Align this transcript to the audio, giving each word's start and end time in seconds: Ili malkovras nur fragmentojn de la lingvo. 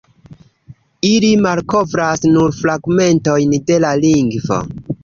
Ili 1.09 1.29
malkovras 1.47 2.27
nur 2.35 2.57
fragmentojn 2.63 3.57
de 3.71 3.83
la 3.87 3.95
lingvo. 4.07 4.65